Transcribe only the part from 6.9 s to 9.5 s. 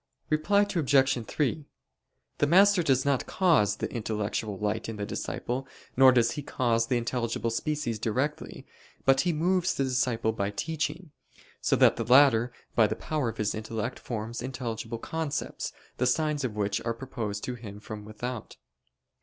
intelligible species directly: but he